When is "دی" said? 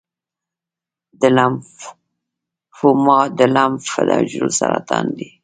5.17-5.29